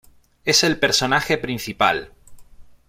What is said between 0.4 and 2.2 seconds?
Es el personaje principal.